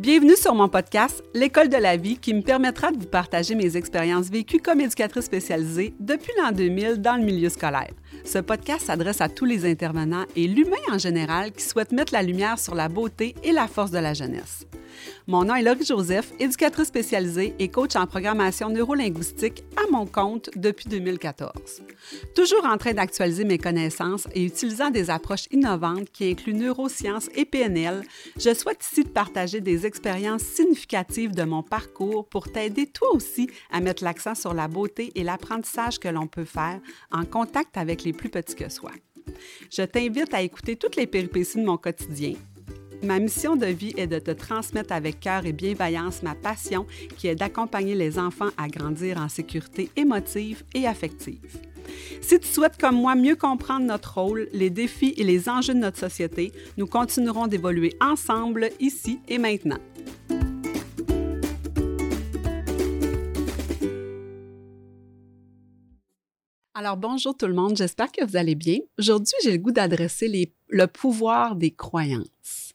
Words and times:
Bienvenue 0.00 0.34
sur 0.34 0.54
mon 0.54 0.66
podcast 0.66 1.22
L'école 1.34 1.68
de 1.68 1.76
la 1.76 1.98
vie 1.98 2.16
qui 2.16 2.32
me 2.32 2.40
permettra 2.40 2.90
de 2.90 2.96
vous 2.98 3.06
partager 3.06 3.54
mes 3.54 3.76
expériences 3.76 4.30
vécues 4.30 4.58
comme 4.58 4.80
éducatrice 4.80 5.26
spécialisée 5.26 5.92
depuis 6.00 6.32
l'an 6.38 6.52
2000 6.52 7.02
dans 7.02 7.16
le 7.16 7.22
milieu 7.22 7.50
scolaire. 7.50 7.92
Ce 8.24 8.38
podcast 8.38 8.86
s'adresse 8.86 9.20
à 9.20 9.28
tous 9.28 9.44
les 9.44 9.70
intervenants 9.70 10.24
et 10.36 10.46
l'humain 10.46 10.78
en 10.90 10.96
général 10.96 11.52
qui 11.52 11.62
souhaitent 11.62 11.92
mettre 11.92 12.14
la 12.14 12.22
lumière 12.22 12.58
sur 12.58 12.74
la 12.74 12.88
beauté 12.88 13.34
et 13.44 13.52
la 13.52 13.68
force 13.68 13.90
de 13.90 13.98
la 13.98 14.14
jeunesse. 14.14 14.64
Mon 15.26 15.44
nom 15.44 15.54
est 15.54 15.62
Laurie 15.62 15.84
Joseph, 15.84 16.32
éducatrice 16.38 16.88
spécialisée 16.88 17.54
et 17.58 17.68
coach 17.68 17.96
en 17.96 18.06
programmation 18.06 18.68
neurolinguistique 18.68 19.64
à 19.76 19.90
mon 19.90 20.06
compte 20.06 20.50
depuis 20.56 20.88
2014. 20.88 21.82
Toujours 22.34 22.64
en 22.64 22.76
train 22.76 22.92
d'actualiser 22.92 23.44
mes 23.44 23.58
connaissances 23.58 24.26
et 24.34 24.44
utilisant 24.44 24.90
des 24.90 25.10
approches 25.10 25.46
innovantes 25.50 26.10
qui 26.10 26.30
incluent 26.30 26.54
neurosciences 26.54 27.28
et 27.34 27.44
PNL, 27.44 28.02
je 28.38 28.54
souhaite 28.54 28.84
ici 28.84 29.04
te 29.04 29.08
partager 29.08 29.60
des 29.60 29.86
expériences 29.86 30.42
significatives 30.42 31.34
de 31.34 31.42
mon 31.42 31.62
parcours 31.62 32.28
pour 32.28 32.50
t'aider 32.50 32.86
toi 32.86 33.14
aussi 33.14 33.50
à 33.70 33.80
mettre 33.80 34.04
l'accent 34.04 34.34
sur 34.34 34.54
la 34.54 34.68
beauté 34.68 35.12
et 35.14 35.24
l'apprentissage 35.24 35.98
que 35.98 36.08
l'on 36.08 36.26
peut 36.26 36.44
faire 36.44 36.80
en 37.12 37.24
contact 37.24 37.76
avec 37.76 38.04
les 38.04 38.12
plus 38.12 38.28
petits 38.28 38.54
que 38.54 38.68
soi. 38.68 38.90
Je 39.70 39.82
t'invite 39.82 40.34
à 40.34 40.42
écouter 40.42 40.76
toutes 40.76 40.96
les 40.96 41.06
péripéties 41.06 41.58
de 41.58 41.64
mon 41.64 41.76
quotidien 41.76 42.34
Ma 43.02 43.18
mission 43.18 43.56
de 43.56 43.66
vie 43.66 43.94
est 43.96 44.06
de 44.06 44.18
te 44.18 44.30
transmettre 44.30 44.92
avec 44.92 45.20
cœur 45.20 45.46
et 45.46 45.52
bienveillance 45.52 46.22
ma 46.22 46.34
passion 46.34 46.86
qui 47.16 47.28
est 47.28 47.34
d'accompagner 47.34 47.94
les 47.94 48.18
enfants 48.18 48.50
à 48.58 48.68
grandir 48.68 49.16
en 49.16 49.28
sécurité 49.30 49.90
émotive 49.96 50.64
et 50.74 50.86
affective. 50.86 51.58
Si 52.20 52.38
tu 52.38 52.46
souhaites 52.46 52.78
comme 52.78 52.96
moi 52.96 53.14
mieux 53.14 53.36
comprendre 53.36 53.86
notre 53.86 54.20
rôle, 54.20 54.48
les 54.52 54.68
défis 54.68 55.14
et 55.16 55.24
les 55.24 55.48
enjeux 55.48 55.72
de 55.72 55.78
notre 55.78 55.98
société, 55.98 56.52
nous 56.76 56.86
continuerons 56.86 57.46
d'évoluer 57.46 57.96
ensemble 58.02 58.68
ici 58.80 59.18
et 59.28 59.38
maintenant. 59.38 59.78
Alors 66.74 66.96
bonjour 66.98 67.36
tout 67.36 67.46
le 67.46 67.54
monde, 67.54 67.76
j'espère 67.76 68.12
que 68.12 68.24
vous 68.24 68.36
allez 68.36 68.54
bien. 68.54 68.78
Aujourd'hui, 68.98 69.34
j'ai 69.42 69.52
le 69.52 69.58
goût 69.58 69.72
d'adresser 69.72 70.50
le 70.68 70.86
pouvoir 70.86 71.56
des 71.56 71.72
croyances. 71.72 72.69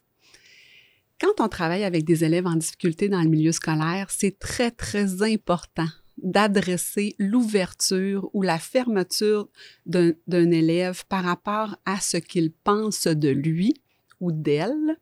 Quand 1.20 1.40
on 1.40 1.48
travaille 1.48 1.84
avec 1.84 2.04
des 2.04 2.24
élèves 2.24 2.46
en 2.46 2.56
difficulté 2.56 3.08
dans 3.08 3.22
le 3.22 3.28
milieu 3.28 3.52
scolaire, 3.52 4.10
c'est 4.10 4.38
très, 4.38 4.70
très 4.70 5.22
important 5.22 5.88
d'adresser 6.18 7.14
l'ouverture 7.18 8.30
ou 8.32 8.42
la 8.42 8.58
fermeture 8.58 9.48
d'un 9.84 10.50
élève 10.50 11.04
par 11.06 11.24
rapport 11.24 11.76
à 11.84 12.00
ce 12.00 12.16
qu'il 12.16 12.52
pense 12.52 13.06
de 13.06 13.28
lui 13.28 13.74
ou 14.20 14.32
d'elle 14.32 14.98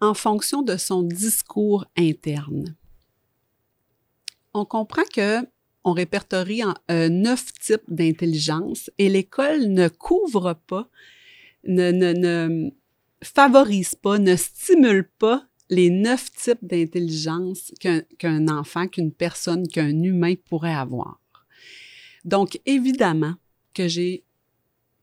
en 0.00 0.14
fonction 0.14 0.62
de 0.62 0.76
son 0.76 1.02
discours 1.02 1.86
interne. 1.96 2.76
On 4.54 4.64
comprend 4.64 5.04
que 5.14 5.46
on 5.84 5.92
répertorie 5.92 6.62
euh, 6.90 7.08
neuf 7.08 7.52
types 7.54 7.88
d'intelligence 7.88 8.90
et 8.98 9.08
l'école 9.08 9.68
ne 9.68 9.88
couvre 9.88 10.54
pas, 10.66 10.88
ne, 11.64 12.70
favorise 13.22 13.94
pas, 13.94 14.18
ne 14.18 14.36
stimule 14.36 15.08
pas 15.18 15.46
les 15.70 15.90
neuf 15.90 16.30
types 16.32 16.64
d'intelligence 16.64 17.72
qu'un 17.80 18.48
enfant, 18.48 18.88
qu'une 18.88 19.12
personne, 19.12 19.68
qu'un 19.68 20.02
humain 20.02 20.34
pourrait 20.48 20.74
avoir. 20.74 21.20
Donc, 22.24 22.60
évidemment 22.64 23.34
que 23.74 23.86
j'ai, 23.86 24.24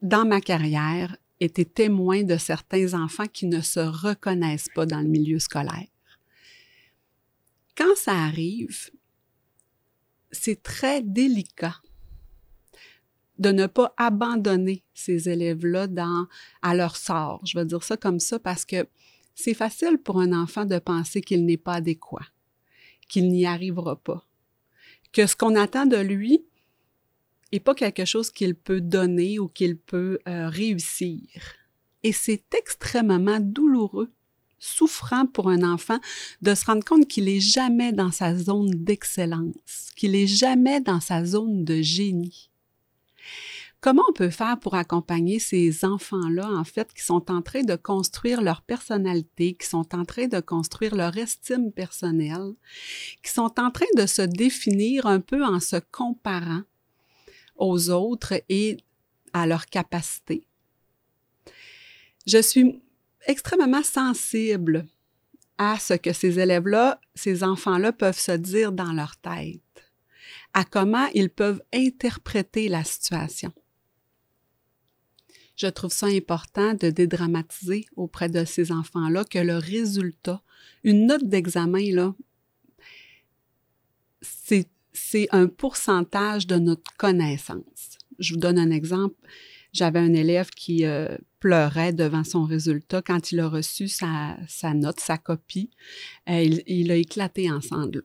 dans 0.01 0.25
ma 0.25 0.41
carrière, 0.41 1.17
été 1.39 1.65
témoin 1.65 2.23
de 2.23 2.37
certains 2.37 2.93
enfants 2.93 3.27
qui 3.27 3.45
ne 3.45 3.61
se 3.61 3.79
reconnaissent 3.79 4.69
pas 4.73 4.85
dans 4.85 5.01
le 5.01 5.07
milieu 5.07 5.39
scolaire. 5.39 5.87
Quand 7.77 7.95
ça 7.95 8.13
arrive, 8.13 8.89
c'est 10.31 10.63
très 10.63 11.01
délicat 11.01 11.75
de 13.37 13.51
ne 13.51 13.67
pas 13.67 13.93
abandonner 13.97 14.83
ces 14.93 15.29
élèves-là 15.29 15.87
dans 15.87 16.27
à 16.61 16.75
leur 16.75 16.95
sort. 16.95 17.41
Je 17.45 17.57
vais 17.57 17.65
dire 17.65 17.83
ça 17.83 17.97
comme 17.97 18.19
ça 18.19 18.39
parce 18.39 18.65
que 18.65 18.87
c'est 19.35 19.53
facile 19.53 19.97
pour 19.97 20.19
un 20.19 20.31
enfant 20.31 20.65
de 20.65 20.79
penser 20.79 21.21
qu'il 21.21 21.45
n'est 21.45 21.57
pas 21.57 21.75
adéquat, 21.75 22.25
qu'il 23.09 23.29
n'y 23.29 23.45
arrivera 23.45 23.97
pas, 23.97 24.25
que 25.11 25.27
ce 25.27 25.35
qu'on 25.35 25.55
attend 25.55 25.85
de 25.85 25.97
lui 25.97 26.45
n'est 27.51 27.59
pas 27.59 27.75
quelque 27.75 28.05
chose 28.05 28.31
qu'il 28.31 28.55
peut 28.55 28.81
donner 28.81 29.39
ou 29.39 29.47
qu'il 29.47 29.77
peut 29.77 30.19
euh, 30.27 30.49
réussir. 30.49 31.21
Et 32.03 32.11
c'est 32.11 32.43
extrêmement 32.55 33.39
douloureux, 33.39 34.11
souffrant 34.59 35.25
pour 35.25 35.49
un 35.49 35.63
enfant 35.63 35.99
de 36.41 36.55
se 36.55 36.65
rendre 36.65 36.83
compte 36.83 37.07
qu'il 37.07 37.27
est 37.27 37.39
jamais 37.39 37.91
dans 37.91 38.11
sa 38.11 38.35
zone 38.35 38.71
d'excellence, 38.71 39.91
qu'il 39.95 40.15
est 40.15 40.27
jamais 40.27 40.81
dans 40.81 41.01
sa 41.01 41.25
zone 41.25 41.65
de 41.65 41.81
génie. 41.81 42.49
Comment 43.81 44.03
on 44.09 44.13
peut 44.13 44.31
faire 44.31 44.59
pour 44.59 44.73
accompagner 44.73 45.37
ces 45.37 45.85
enfants-là, 45.85 46.49
en 46.49 46.63
fait, 46.63 46.91
qui 46.93 47.03
sont 47.03 47.29
en 47.31 47.41
train 47.41 47.61
de 47.61 47.75
construire 47.75 48.41
leur 48.41 48.63
personnalité, 48.63 49.53
qui 49.53 49.67
sont 49.67 49.93
en 49.95 50.05
train 50.05 50.27
de 50.27 50.39
construire 50.39 50.95
leur 50.95 51.15
estime 51.17 51.71
personnelle, 51.71 52.53
qui 53.23 53.31
sont 53.31 53.59
en 53.59 53.69
train 53.69 53.85
de 53.95 54.07
se 54.07 54.23
définir 54.23 55.05
un 55.05 55.19
peu 55.19 55.45
en 55.45 55.59
se 55.59 55.75
comparant 55.91 56.63
aux 57.57 57.89
autres 57.91 58.41
et 58.49 58.77
à 59.33 59.45
leurs 59.45 59.67
capacités? 59.67 60.47
Je 62.25 62.41
suis 62.41 62.81
extrêmement 63.27 63.83
sensible 63.83 64.87
à 65.57 65.77
ce 65.79 65.93
que 65.93 66.11
ces 66.11 66.39
élèves-là, 66.39 66.99
ces 67.13 67.43
enfants-là 67.43 67.93
peuvent 67.93 68.19
se 68.19 68.31
dire 68.31 68.71
dans 68.71 68.93
leur 68.93 69.15
tête, 69.17 69.61
à 70.55 70.63
comment 70.63 71.05
ils 71.13 71.29
peuvent 71.29 71.61
interpréter 71.71 72.67
la 72.69 72.83
situation 72.83 73.53
je 75.55 75.67
trouve 75.67 75.91
ça 75.91 76.07
important 76.07 76.73
de 76.73 76.89
dédramatiser 76.89 77.85
auprès 77.95 78.29
de 78.29 78.45
ces 78.45 78.71
enfants-là 78.71 79.23
que 79.23 79.39
le 79.39 79.57
résultat, 79.57 80.41
une 80.83 81.07
note 81.07 81.27
d'examen, 81.27 81.91
là, 81.93 82.13
c'est, 84.21 84.67
c'est 84.93 85.27
un 85.31 85.47
pourcentage 85.47 86.47
de 86.47 86.57
notre 86.57 86.95
connaissance. 86.97 87.97
Je 88.19 88.33
vous 88.33 88.39
donne 88.39 88.59
un 88.59 88.71
exemple. 88.71 89.15
J'avais 89.71 89.99
un 89.99 90.13
élève 90.13 90.49
qui 90.51 90.85
euh, 90.85 91.17
pleurait 91.39 91.93
devant 91.93 92.23
son 92.23 92.45
résultat 92.45 93.01
quand 93.01 93.31
il 93.31 93.39
a 93.39 93.47
reçu 93.47 93.87
sa, 93.87 94.37
sa 94.47 94.73
note, 94.73 94.99
sa 94.99 95.17
copie. 95.17 95.69
Euh, 96.29 96.41
il, 96.41 96.63
il, 96.67 96.91
a 96.91 96.95
éclaté 96.95 97.51
en 97.51 97.61
sanglots 97.61 98.01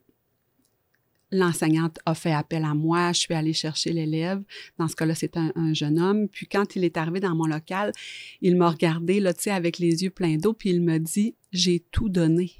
l'enseignante 1.32 1.98
a 2.06 2.14
fait 2.14 2.32
appel 2.32 2.64
à 2.64 2.74
moi, 2.74 3.12
je 3.12 3.20
suis 3.20 3.34
allée 3.34 3.52
chercher 3.52 3.92
l'élève. 3.92 4.42
Dans 4.78 4.88
ce 4.88 4.96
cas-là, 4.96 5.14
c'est 5.14 5.36
un, 5.36 5.72
jeune 5.72 5.98
homme. 5.98 6.28
Puis 6.28 6.46
quand 6.46 6.76
il 6.76 6.84
est 6.84 6.96
arrivé 6.96 7.20
dans 7.20 7.34
mon 7.34 7.46
local, 7.46 7.92
il 8.41 8.56
m'a 8.56 8.70
regardé, 8.70 9.20
là, 9.20 9.32
tu 9.32 9.50
avec 9.50 9.78
les 9.78 10.02
yeux 10.02 10.10
pleins 10.10 10.36
d'eau, 10.36 10.52
puis 10.52 10.70
il 10.70 10.82
me 10.82 10.98
dit, 10.98 11.34
j'ai 11.52 11.80
tout 11.90 12.08
donné. 12.08 12.52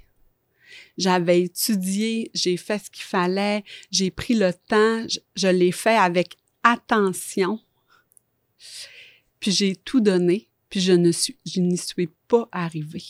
J'avais 0.97 1.42
étudié, 1.42 2.30
j'ai 2.32 2.56
fait 2.56 2.78
ce 2.78 2.91
qu'il 2.91 3.04
fallait, 3.04 3.64
j'ai 3.91 4.10
pris 4.10 4.34
le 4.34 4.53
temps, 4.53 5.04
je, 5.34 5.48
l'ai 5.48 5.72
fait 5.72 5.97
avec 5.97 6.36
attention. 6.62 7.60
Puis 9.41 9.50
j'ai 9.50 9.75
tout 9.75 10.00
donné, 10.00 10.48
puis 10.69 10.80
je 10.80 10.92
ne 10.92 11.10
suis, 11.10 11.36
n'y 11.56 11.76
suis 11.76 12.10
pas 12.28 12.48
arrivée. 12.53 13.03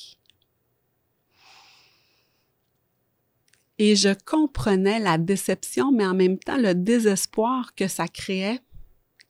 Et 3.82 3.96
je 3.96 4.10
comprenais 4.26 5.00
la 5.00 5.16
déception, 5.16 5.90
mais 5.90 6.04
en 6.04 6.12
même 6.12 6.38
temps 6.38 6.58
le 6.58 6.74
désespoir 6.74 7.74
que 7.74 7.88
ça 7.88 8.08
créait 8.08 8.60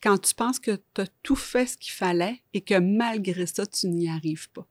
quand 0.03 0.19
tu 0.19 0.35
penses 0.35 0.59
que 0.59 0.73
tu 0.93 1.03
as 1.03 1.07
tout 1.23 1.37
fait 1.37 1.67
ce 1.67 1.77
qu'il 1.77 1.93
fallait 1.93 2.43
et 2.53 2.61
que 2.61 2.77
malgré 2.77 3.47
ça, 3.47 3.65
tu 3.65 3.87
n'y 3.87 4.09
arrives 4.09 4.51
pas. 4.51 4.67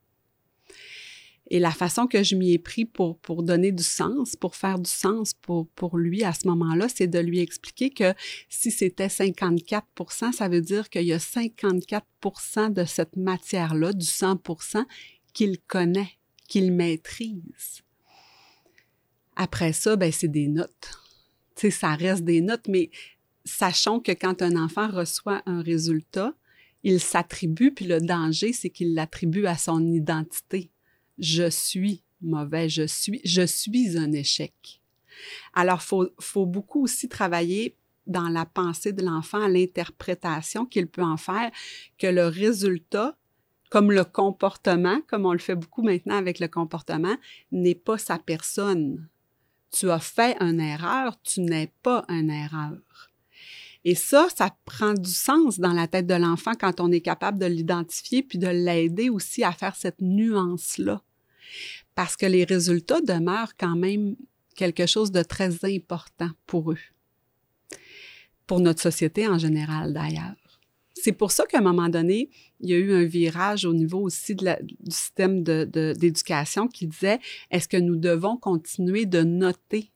Et 1.48 1.58
la 1.60 1.70
façon 1.70 2.06
que 2.06 2.22
je 2.22 2.36
m'y 2.36 2.52
ai 2.52 2.58
pris 2.58 2.84
pour, 2.84 3.16
donner 3.42 3.72
du 3.72 3.82
sens, 3.82 4.36
pour 4.36 4.54
faire 4.54 4.78
du 4.78 4.90
sens 4.90 5.32
pour, 5.32 5.66
pour 5.68 5.96
lui 5.96 6.24
à 6.24 6.34
ce 6.34 6.46
moment-là, 6.48 6.88
c'est 6.94 7.06
de 7.06 7.18
lui 7.18 7.38
expliquer 7.38 7.88
que 7.88 8.12
si 8.50 8.70
c'était 8.70 9.06
54% 9.06 10.32
ça 10.32 10.50
veut 10.50 10.60
dire 10.60 10.90
qu'il 10.90 11.06
y 11.06 11.14
a 11.14 11.16
54% 11.16 12.70
de 12.74 12.84
cette 12.84 13.16
matière-là, 13.16 13.94
du 13.94 14.04
100% 14.04 14.84
qu'il 15.32 15.58
connaît, 15.58 16.18
qu'il 16.48 16.70
maîtrise. 16.70 17.82
Après 19.42 19.72
ça, 19.72 19.96
ben, 19.96 20.12
c'est 20.12 20.28
des 20.28 20.48
notes. 20.48 20.90
Tu 21.56 21.70
ça 21.70 21.94
reste 21.94 22.24
des 22.24 22.42
notes, 22.42 22.68
mais 22.68 22.90
sachons 23.46 23.98
que 23.98 24.12
quand 24.12 24.42
un 24.42 24.54
enfant 24.62 24.86
reçoit 24.90 25.40
un 25.46 25.62
résultat, 25.62 26.34
il 26.82 27.00
s'attribue, 27.00 27.72
puis 27.72 27.86
le 27.86 28.00
danger, 28.00 28.52
c'est 28.52 28.68
qu'il 28.68 28.92
l'attribue 28.92 29.46
à 29.46 29.56
son 29.56 29.80
identité. 29.92 30.68
Je 31.18 31.48
suis 31.48 32.02
mauvais, 32.20 32.68
je 32.68 32.86
suis, 32.86 33.22
je 33.24 33.40
suis 33.46 33.96
un 33.96 34.12
échec. 34.12 34.82
Alors, 35.54 35.80
faut, 35.80 36.10
faut 36.20 36.44
beaucoup 36.44 36.82
aussi 36.82 37.08
travailler 37.08 37.78
dans 38.06 38.28
la 38.28 38.44
pensée 38.44 38.92
de 38.92 39.02
l'enfant, 39.02 39.48
l'interprétation 39.48 40.66
qu'il 40.66 40.86
peut 40.86 41.02
en 41.02 41.16
faire, 41.16 41.50
que 41.96 42.08
le 42.08 42.26
résultat 42.26 43.16
comme 43.70 43.90
le 43.90 44.04
comportement, 44.04 45.00
comme 45.06 45.24
on 45.24 45.32
le 45.32 45.38
fait 45.38 45.54
beaucoup 45.54 45.82
maintenant 45.82 46.16
avec 46.16 46.40
le 46.40 46.48
comportement, 46.48 47.16
n'est 47.52 47.74
pas 47.74 47.96
sa 47.96 48.18
personne. 48.18 49.08
Tu 49.70 49.90
as 49.90 50.00
fait 50.00 50.36
une 50.40 50.60
erreur, 50.60 51.20
tu 51.22 51.40
n'es 51.40 51.72
pas 51.82 52.04
une 52.08 52.30
erreur. 52.30 52.78
Et 53.84 53.94
ça, 53.94 54.28
ça 54.34 54.54
prend 54.64 54.94
du 54.94 55.10
sens 55.10 55.58
dans 55.58 55.72
la 55.72 55.86
tête 55.86 56.06
de 56.06 56.14
l'enfant 56.14 56.52
quand 56.58 56.80
on 56.80 56.92
est 56.92 57.00
capable 57.00 57.38
de 57.38 57.46
l'identifier 57.46 58.22
puis 58.22 58.38
de 58.38 58.48
l'aider 58.48 59.08
aussi 59.08 59.42
à 59.42 59.52
faire 59.52 59.74
cette 59.74 60.00
nuance-là. 60.00 61.02
Parce 61.94 62.16
que 62.16 62.26
les 62.26 62.44
résultats 62.44 63.00
demeurent 63.00 63.56
quand 63.56 63.76
même 63.76 64.16
quelque 64.54 64.86
chose 64.86 65.12
de 65.12 65.22
très 65.22 65.64
important 65.64 66.30
pour 66.46 66.72
eux. 66.72 66.78
Pour 68.46 68.60
notre 68.60 68.82
société 68.82 69.26
en 69.26 69.38
général 69.38 69.94
d'ailleurs. 69.94 70.39
C'est 71.02 71.12
pour 71.12 71.30
ça 71.30 71.46
qu'à 71.46 71.58
un 71.58 71.62
moment 71.62 71.88
donné, 71.88 72.30
il 72.60 72.70
y 72.70 72.74
a 72.74 72.78
eu 72.78 72.92
un 72.92 73.04
virage 73.04 73.64
au 73.64 73.72
niveau 73.72 74.00
aussi 74.00 74.34
du 74.34 74.46
système 74.88 75.42
d'éducation 75.42 76.68
qui 76.68 76.86
disait, 76.86 77.18
est-ce 77.50 77.68
que 77.68 77.76
nous 77.76 77.96
devons 77.96 78.36
continuer 78.36 79.06
de 79.06 79.22
noter 79.22 79.90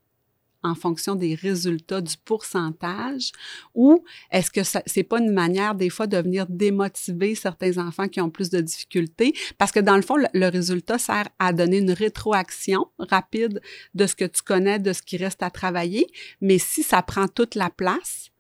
en 0.65 0.75
fonction 0.75 1.15
des 1.15 1.35
résultats 1.35 2.01
du 2.01 2.15
pourcentage 2.25 3.33
ou 3.75 4.03
est-ce 4.31 4.51
que 4.51 4.63
c'est 4.87 5.03
pas 5.03 5.21
une 5.21 5.33
manière 5.33 5.75
des 5.75 5.91
fois 5.91 6.07
de 6.07 6.17
venir 6.17 6.47
démotiver 6.49 7.35
certains 7.35 7.77
enfants 7.77 8.09
qui 8.09 8.21
ont 8.23 8.31
plus 8.31 8.49
de 8.49 8.61
difficultés? 8.61 9.35
Parce 9.59 9.73
que 9.73 9.81
dans 9.81 9.97
le 9.97 10.03
fond 10.03 10.17
le, 10.17 10.49
résultat 10.49 10.99
sert 10.99 11.29
à 11.39 11.53
donner 11.53 11.79
une 11.79 11.93
rétroaction 11.93 12.87
rapide 12.99 13.61
de 13.95 14.07
ce 14.07 14.15
que 14.15 14.25
tu 14.25 14.43
connais 14.43 14.79
de 14.79 14.95
ce 14.95 15.03
qui 15.03 15.19
reste 15.19 15.43
à 15.43 15.51
travailler 15.51 16.07
mais 16.41 16.59
si 16.59 16.83
ça 16.83 17.03
prend 17.03 17.29
toute 17.29 17.55
la 17.55 17.69
place 17.69 18.31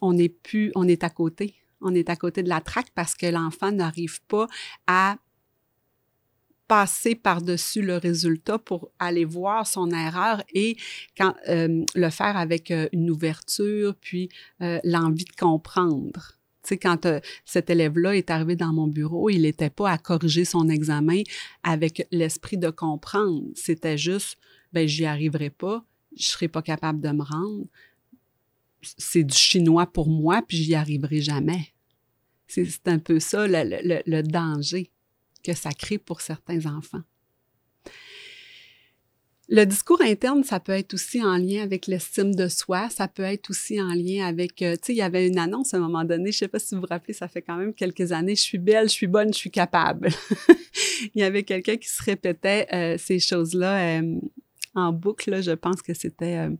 on 0.00 0.12
n'est 0.12 0.28
plus 0.28 0.72
on 0.74 0.86
est 0.86 1.04
à 1.04 1.10
côté 1.10 1.54
on 1.80 1.94
est 1.94 2.10
à 2.10 2.16
côté 2.16 2.42
de 2.42 2.48
la 2.48 2.60
traque 2.60 2.90
parce 2.94 3.14
que 3.14 3.26
l'enfant 3.26 3.72
n'arrive 3.72 4.20
pas 4.26 4.48
à 4.86 5.18
passer 6.68 7.14
par-dessus 7.14 7.82
le 7.82 7.96
résultat 7.96 8.58
pour 8.58 8.92
aller 8.98 9.24
voir 9.24 9.66
son 9.66 9.90
erreur 9.90 10.44
et 10.52 10.76
euh, 11.48 11.84
le 11.94 12.10
faire 12.10 12.36
avec 12.36 12.70
euh, 12.70 12.88
une 12.92 13.10
ouverture, 13.10 13.94
puis 14.00 14.28
euh, 14.60 14.78
l'envie 14.84 15.24
de 15.24 15.34
comprendre. 15.34 16.34
Tu 16.62 16.74
sais, 16.74 16.78
quand 16.78 17.08
cet 17.46 17.70
élève-là 17.70 18.14
est 18.16 18.30
arrivé 18.30 18.54
dans 18.54 18.74
mon 18.74 18.86
bureau, 18.86 19.30
il 19.30 19.42
n'était 19.42 19.70
pas 19.70 19.90
à 19.90 19.96
corriger 19.96 20.44
son 20.44 20.68
examen 20.68 21.22
avec 21.62 22.06
l'esprit 22.10 22.58
de 22.58 22.68
comprendre. 22.68 23.44
C'était 23.54 23.96
juste, 23.96 24.36
ben 24.74 24.86
j'y 24.86 25.06
arriverai 25.06 25.48
pas, 25.48 25.82
je 26.14 26.26
serai 26.28 26.48
pas 26.48 26.60
capable 26.60 27.00
de 27.00 27.08
me 27.08 27.22
rendre. 27.22 27.66
C'est 28.82 29.24
du 29.24 29.36
chinois 29.36 29.86
pour 29.86 30.08
moi, 30.08 30.42
puis 30.46 30.56
j'y 30.56 30.74
arriverai 30.74 31.20
jamais. 31.20 31.72
C'est 32.48 32.88
un 32.88 32.98
peu 32.98 33.20
ça 33.20 33.46
le, 33.46 34.22
danger 34.22 34.90
que 35.44 35.54
ça 35.54 35.70
crée 35.70 35.98
pour 35.98 36.20
certains 36.20 36.64
enfants. 36.66 37.02
Le 39.50 39.64
discours 39.64 40.02
interne, 40.02 40.44
ça 40.44 40.60
peut 40.60 40.72
être 40.72 40.92
aussi 40.92 41.22
en 41.22 41.38
lien 41.38 41.62
avec 41.62 41.86
l'estime 41.86 42.34
de 42.34 42.48
soi, 42.48 42.90
ça 42.90 43.08
peut 43.08 43.22
être 43.22 43.48
aussi 43.48 43.80
en 43.80 43.94
lien 43.94 44.26
avec, 44.26 44.60
euh, 44.60 44.74
tu 44.74 44.78
sais, 44.84 44.92
il 44.92 44.98
y 44.98 45.02
avait 45.02 45.26
une 45.26 45.38
annonce 45.38 45.72
à 45.72 45.78
un 45.78 45.80
moment 45.80 46.04
donné, 46.04 46.32
je 46.32 46.38
sais 46.38 46.48
pas 46.48 46.58
si 46.58 46.74
vous 46.74 46.82
vous 46.82 46.86
rappelez, 46.86 47.14
ça 47.14 47.28
fait 47.28 47.40
quand 47.40 47.56
même 47.56 47.72
quelques 47.72 48.12
années, 48.12 48.36
je 48.36 48.42
suis 48.42 48.58
belle, 48.58 48.88
je 48.88 48.92
suis 48.92 49.06
bonne, 49.06 49.32
je 49.32 49.38
suis 49.38 49.50
capable. 49.50 50.10
il 51.14 51.20
y 51.20 51.22
avait 51.22 51.44
quelqu'un 51.44 51.78
qui 51.78 51.88
se 51.88 52.02
répétait 52.02 52.66
euh, 52.74 52.98
ces 52.98 53.18
choses-là 53.20 54.00
euh, 54.00 54.20
en 54.74 54.92
boucle, 54.92 55.42
je 55.42 55.52
pense 55.52 55.80
que 55.80 55.94
c'était 55.94 56.50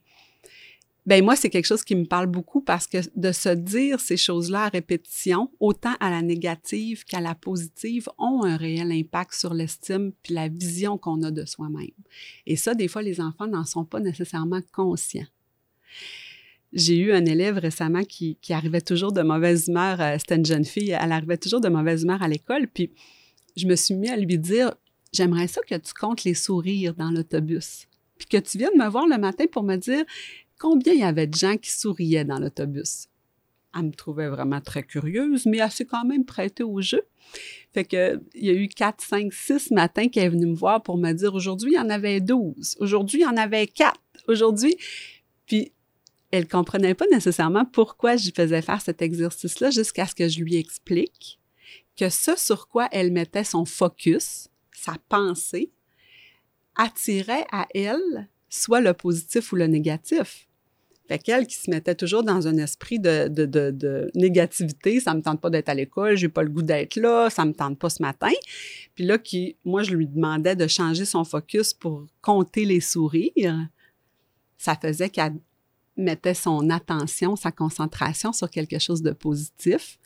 ben 1.09 1.25
moi, 1.25 1.37
c'est 1.37 1.49
quelque 1.49 1.65
chose 1.65 1.85
qui 1.85 1.95
me 1.95 2.05
parle 2.05 2.27
beaucoup 2.27 2.61
parce 2.61 2.87
que 2.87 2.99
de 3.17 3.33
se 3.33 3.49
dire 3.49 3.99
ces 3.99 4.19
choses-là 4.19 4.65
à 4.65 4.69
répétition, 4.69 5.51
autant 5.59 5.95
à 6.01 6.11
la 6.11 6.21
négative 6.21 7.07
qu'à 7.07 7.23
la 7.23 7.35
positive, 7.35 8.11
ont 8.19 8.45
un 8.45 8.59
réel 8.59 8.93
impact 8.93 9.33
sur 9.33 9.55
l'estime 9.55 10.13
puis 10.23 10.35
la 10.35 10.49
vision 10.49 10.99
qu'on 10.99 11.23
a 11.23 11.31
de 11.31 11.47
soi-même. 11.47 11.89
Et 12.45 12.57
ça, 12.57 12.75
des 12.75 12.89
fois, 12.89 13.01
les 13.01 13.23
enfants 13.23 13.47
n'en 13.47 13.65
sont 13.65 13.87
pas 13.87 14.01
nécessairement 14.01 14.61
conscients. 14.71 15.25
J'ai 16.75 16.99
eu 16.99 17.13
un 17.15 17.25
élève 17.25 17.57
récemment 17.57 18.05
qui, 18.05 18.37
qui 18.43 18.53
arrivait 18.53 18.83
toujours 18.83 19.13
de 19.13 19.23
mauvaise 19.23 19.69
humeur. 19.69 20.03
Euh, 20.03 20.17
c'était 20.19 20.37
une 20.37 20.45
jeune 20.45 20.67
fille, 20.67 20.91
elle 20.91 21.13
arrivait 21.13 21.39
toujours 21.39 21.63
de 21.63 21.71
mauvaise 21.71 22.03
humeur 22.03 22.23
à 22.23 22.29
l'école. 22.29 22.69
Puis 22.69 22.93
je 23.57 23.67
me 23.67 23.77
suis 23.77 23.95
mis 23.95 24.11
à 24.11 24.17
lui 24.19 24.37
dire 24.37 24.75
J'aimerais 25.15 25.49
ça 25.49 25.63
que 25.63 25.75
tu 25.75 25.95
comptes 25.95 26.25
les 26.25 26.35
sourires 26.35 26.93
dans 26.93 27.11
l'autobus. 27.11 27.87
Puis 28.19 28.29
que 28.29 28.37
tu 28.37 28.59
viennes 28.59 28.77
me 28.77 28.91
voir 28.91 29.07
le 29.07 29.17
matin 29.17 29.47
pour 29.51 29.63
me 29.63 29.77
dire 29.77 30.05
combien 30.59 30.93
il 30.93 31.01
y 31.01 31.05
avait 31.05 31.27
de 31.27 31.35
gens 31.35 31.57
qui 31.57 31.71
souriaient 31.71 32.25
dans 32.25 32.39
l'autobus? 32.39 33.09
Elle 33.75 33.83
me 33.85 33.93
trouvait 33.93 34.29
vraiment 34.29 34.61
très 34.61 34.83
curieuse, 34.83 35.47
mais 35.47 35.59
elle 35.59 35.71
s'est 35.71 35.85
quand 35.85 36.05
même 36.05 36.25
prêtée 36.25 36.63
au 36.63 36.81
jeu. 36.81 37.03
Fait 37.73 37.85
que, 37.85 38.21
il 38.35 38.47
y 38.47 38.51
a 38.51 38.55
eu 38.55 38.69
4, 38.69 39.05
5, 39.05 39.33
6 39.33 39.71
matins 39.73 40.09
qu'elle 40.09 40.25
est 40.25 40.29
venue 40.31 40.47
me 40.47 40.57
voir 40.57 40.83
pour 40.83 40.97
me 40.97 41.13
dire 41.13 41.35
aujourd'hui, 41.35 41.73
il 41.73 41.77
y 41.77 41.79
en 41.79 41.91
avait 41.91 42.21
12. 42.21 42.77
Aujourd'hui, 42.81 43.21
il 43.21 43.23
y 43.23 43.27
en 43.27 43.37
avait 43.37 43.67
4. 43.67 44.01
Aujourd'hui. 44.27 44.77
Puis, 45.47 45.73
elle 46.31 46.49
comprenait 46.49 46.95
pas 46.95 47.07
nécessairement 47.11 47.65
pourquoi 47.65 48.17
je 48.17 48.31
faisais 48.35 48.63
faire 48.63 48.81
cet 48.81 49.03
exercice-là 49.03 49.71
jusqu'à 49.71 50.07
ce 50.07 50.15
que 50.15 50.29
je 50.29 50.41
lui 50.41 50.57
explique 50.57 51.39
que 51.97 52.09
ce 52.09 52.37
sur 52.37 52.69
quoi 52.69 52.89
elle 52.93 53.13
mettait 53.13 53.45
son 53.45 53.65
focus, 53.65 54.49
sa 54.73 54.97
pensée, 55.09 55.73
attirait 56.77 57.47
à 57.51 57.67
elle 57.75 58.29
soit 58.49 58.81
le 58.81 58.95
positif 58.95 59.53
ou 59.53 59.57
le 59.57 59.67
négatif. 59.67 60.48
Fait 61.09 61.19
qu'elle 61.19 61.47
qui 61.47 61.57
se 61.57 61.71
mettait 61.71 61.95
toujours 61.95 62.23
dans 62.23 62.47
un 62.47 62.59
esprit 62.59 62.99
de, 62.99 64.11
négativité, 64.15 65.01
ça 65.01 65.15
me 65.15 65.23
tente 65.23 65.41
pas 65.41 65.49
d'être 65.49 65.71
à 65.71 65.75
l'école, 65.75 66.17
j'ai 66.17 66.29
pas 66.29 66.43
le 66.43 66.51
goût 66.51 66.63
d'être 66.63 66.97
là, 66.97 67.31
ça 67.31 67.47
me 67.47 67.53
tente 67.53 67.79
pas 67.79 67.89
ce 67.89 68.03
matin. 68.03 68.31
Puis 68.95 69.05
là, 69.05 69.17
moi, 69.65 69.83
je 69.83 69.95
lui 69.95 70.07
demandais 70.07 70.55
de 70.55 70.67
changer 70.67 71.07
son 71.07 71.25
focus 71.25 71.73
pour 71.73 72.07
compter 72.21 72.67
les 72.67 72.81
sourires. 72.81 73.69
Ça 74.59 74.77
faisait 74.77 75.09
qu'elle 75.09 75.37
mettait 75.97 76.35
son 76.35 76.69
attention, 76.69 77.37
sa 77.37 77.53
concentration 77.53 78.35
sur 78.35 78.51
quelque 78.51 78.79
chose 78.79 79.03
de 79.03 79.13
positif. 79.13 79.99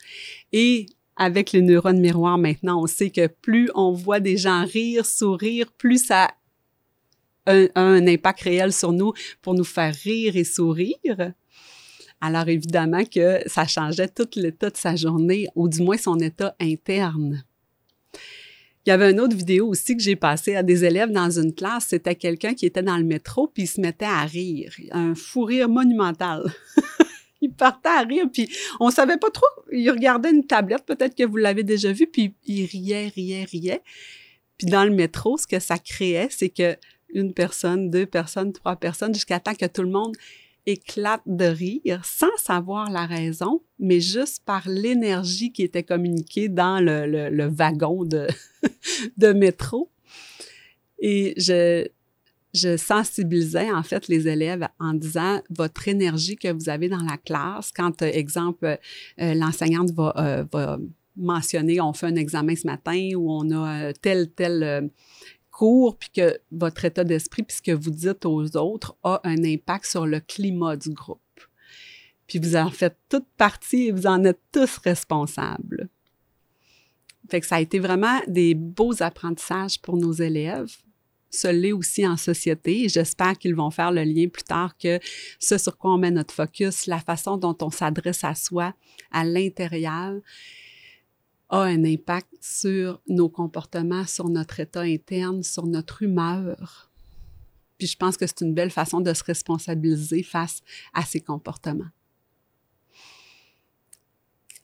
Et 0.53 0.85
avec 1.17 1.51
les 1.51 1.61
neurones 1.61 1.99
miroirs 1.99 2.37
maintenant, 2.37 2.81
on 2.81 2.87
sait 2.87 3.09
que 3.09 3.27
plus 3.27 3.69
on 3.75 3.91
voit 3.91 4.21
des 4.21 4.37
gens 4.37 4.65
rire, 4.65 5.05
sourire, 5.05 5.71
plus 5.77 6.03
ça 6.05 6.29
un, 7.45 8.07
impact 8.07 8.41
réel 8.41 8.73
sur 8.73 8.91
nous 8.91 9.13
pour 9.41 9.53
nous 9.53 9.63
faire 9.63 9.93
rire 9.93 10.35
et 10.35 10.43
sourire. 10.43 11.33
Alors 12.21 12.47
évidemment 12.47 13.03
que 13.03 13.41
ça 13.47 13.67
changeait 13.67 14.07
tout 14.07 14.27
l'état 14.35 14.69
de 14.69 14.77
sa 14.77 14.95
journée, 14.95 15.47
ou 15.55 15.67
du 15.67 15.81
moins 15.81 15.97
son 15.97 16.17
état 16.19 16.55
interne. 16.61 17.43
Il 18.85 18.89
y 18.89 18.91
avait 18.91 19.11
une 19.11 19.19
autre 19.19 19.35
vidéo 19.35 19.67
aussi 19.67 19.95
que 19.95 20.03
j'ai 20.03 20.17
passée 20.17 20.55
à 20.55 20.63
des 20.63 20.83
élèves 20.83 21.11
dans 21.11 21.29
une 21.29 21.53
classe. 21.53 21.87
C'était 21.89 22.15
quelqu'un 22.15 22.53
qui 22.53 22.65
était 22.65 22.83
dans 22.83 22.97
le 22.97 23.03
métro 23.03 23.47
puis 23.47 23.63
il 23.63 23.67
se 23.67 23.79
mettait 23.79 24.05
à 24.05 24.23
rire. 24.23 24.73
Un 24.91 25.15
fou 25.15 25.43
rire 25.43 25.69
monumental. 25.69 26.51
il 27.41 27.51
partait 27.51 27.89
à 27.89 28.01
rire 28.01 28.25
puis 28.31 28.49
on 28.81 28.91
savait 28.91 29.17
pas 29.17 29.29
trop. 29.29 29.47
Il 29.71 29.89
regardait 29.89 30.31
une 30.31 30.45
tablette, 30.45 30.85
peut-être 30.85 31.15
que 31.15 31.23
vous 31.23 31.37
l'avez 31.37 31.63
déjà 31.63 31.93
vu, 31.93 32.07
puis 32.07 32.35
il 32.45 32.65
riait, 32.65 33.07
riait, 33.07 33.45
riait. 33.45 33.81
Puis 34.57 34.67
dans 34.67 34.83
le 34.83 34.91
métro, 34.91 35.37
ce 35.37 35.47
que 35.47 35.59
ça 35.59 35.77
créait, 35.77 36.27
c'est 36.29 36.49
que 36.49 36.75
une 37.13 37.33
personne, 37.33 37.89
deux 37.89 38.05
personnes, 38.05 38.51
trois 38.53 38.75
personnes, 38.75 39.13
jusqu'à 39.13 39.39
temps 39.39 39.55
que 39.55 39.65
tout 39.65 39.83
le 39.83 39.89
monde 39.89 40.15
éclate 40.65 41.21
de 41.25 41.45
rire 41.45 42.03
sans 42.05 42.35
savoir 42.37 42.89
la 42.89 43.05
raison, 43.05 43.61
mais 43.79 43.99
juste 43.99 44.43
par 44.45 44.67
l'énergie 44.67 45.51
qui 45.51 45.63
était 45.63 45.83
communiquée 45.83 46.47
dans 46.47 46.83
le, 46.83 47.47
wagon 47.47 48.05
de, 49.17 49.33
métro. 49.33 49.89
Et 50.99 51.33
je, 51.37 51.87
sensibilisais 52.77 53.71
en 53.71 53.83
fait 53.83 54.07
les 54.07 54.27
élèves 54.27 54.67
en 54.79 54.93
disant 54.93 55.41
votre 55.49 55.87
énergie 55.87 56.37
que 56.37 56.51
vous 56.51 56.69
avez 56.69 56.87
dans 56.87 57.03
la 57.03 57.17
classe, 57.17 57.71
quand, 57.75 58.01
euh, 58.01 58.11
exemple, 58.13 58.77
euh, 59.19 59.33
l'enseignante 59.33 59.89
euh, 59.99 60.45
va 60.51 60.77
mentionner 61.15 61.79
on 61.79 61.93
fait 61.93 62.07
un 62.07 62.15
examen 62.15 62.55
ce 62.55 62.65
matin 62.65 63.09
ou 63.15 63.31
on 63.31 63.51
a 63.51 63.93
tel, 63.93 64.31
tel 64.31 64.89
cours, 65.63 65.97
puis 65.97 66.09
que 66.09 66.37
votre 66.51 66.83
état 66.83 67.05
d'esprit, 67.05 67.43
puis 67.43 67.55
ce 67.55 67.61
que 67.61 67.71
vous 67.71 67.89
dites 67.89 68.25
aux 68.25 68.57
autres 68.57 68.97
a 69.01 69.21
un 69.23 69.45
impact 69.45 69.85
sur 69.85 70.05
le 70.05 70.19
climat 70.19 70.75
du 70.75 70.89
groupe. 70.89 71.21
Puis 72.27 72.37
vous 72.37 72.57
en 72.57 72.69
faites 72.69 72.97
toute 73.07 73.27
partie 73.37 73.87
et 73.87 73.91
vous 73.93 74.05
en 74.05 74.25
êtes 74.25 74.41
tous 74.51 74.77
responsables. 74.79 75.87
Fait 77.29 77.39
que 77.39 77.47
ça 77.47 77.55
a 77.55 77.61
été 77.61 77.79
vraiment 77.79 78.19
des 78.27 78.55
beaux 78.55 79.01
apprentissages 79.01 79.81
pour 79.81 79.95
nos 79.95 80.11
élèves. 80.11 80.75
Ce 81.29 81.47
l'est 81.47 81.71
aussi 81.71 82.05
en 82.05 82.17
société. 82.17 82.89
J'espère 82.89 83.37
qu'ils 83.37 83.55
vont 83.55 83.71
faire 83.71 83.93
le 83.93 84.03
lien 84.03 84.27
plus 84.27 84.43
tard 84.43 84.77
que 84.77 84.99
ce 85.39 85.57
sur 85.57 85.77
quoi 85.77 85.93
on 85.93 85.97
met 85.97 86.11
notre 86.11 86.33
focus, 86.33 86.87
la 86.87 86.99
façon 86.99 87.37
dont 87.37 87.57
on 87.61 87.69
s'adresse 87.69 88.25
à 88.25 88.35
soi 88.35 88.73
à 89.11 89.23
l'intérieur 89.23 90.19
a 91.53 91.65
un 91.65 91.85
impact 91.85 92.33
sur 92.41 92.99
nos 93.07 93.29
comportements, 93.29 94.07
sur 94.07 94.27
notre 94.27 94.59
état 94.59 94.81
interne, 94.81 95.43
sur 95.43 95.67
notre 95.67 96.01
humeur. 96.01 96.91
Puis 97.77 97.85
je 97.85 97.95
pense 97.95 98.17
que 98.17 98.25
c'est 98.25 98.41
une 98.41 98.55
belle 98.55 98.71
façon 98.71 99.01
de 99.01 99.13
se 99.13 99.23
responsabiliser 99.23 100.23
face 100.23 100.63
à 100.95 101.05
ces 101.05 101.21
comportements. 101.21 101.91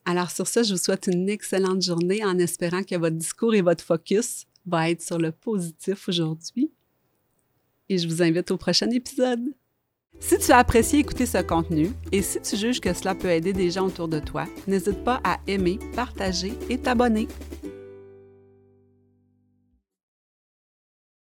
Alors 0.03 0.31
sur 0.31 0.48
ça, 0.48 0.63
je 0.63 0.74
vous 0.74 0.79
souhaite 0.79 1.05
une 1.05 1.29
excellente 1.29 1.84
journée 1.84 2.25
en 2.25 2.39
espérant 2.39 2.81
que 2.81 2.96
votre 2.96 3.17
discours 3.17 3.53
et 3.53 3.62
votre 3.62 3.84
focus 3.84 4.46
va 4.65 4.89
être 4.89 5.03
sur 5.03 5.19
le 5.19 5.31
positif 5.31 6.10
aujourd'hui. 6.10 6.72
Et 7.88 8.00
je 8.00 8.08
vous 8.08 8.24
invite 8.24 8.50
au 8.50 8.58
prochain 8.58 8.89
épisode. 8.89 9.53
Si 10.29 10.37
tu 10.37 10.51
as 10.51 10.59
apprécié 10.59 10.99
écouter 10.99 11.25
ce 11.25 11.39
contenu 11.39 11.91
et 12.11 12.21
si 12.21 12.39
tu 12.39 12.55
juges 12.55 12.79
que 12.79 12.93
cela 12.93 13.15
peut 13.15 13.31
aider 13.31 13.51
des 13.51 13.71
gens 13.71 13.87
autour 13.87 14.07
de 14.07 14.19
toi, 14.19 14.45
n'hésite 14.67 15.03
pas 15.03 15.19
à 15.23 15.39
aimer, 15.47 15.79
partager 15.95 16.53
et 16.69 16.77
t'abonner. 16.77 17.27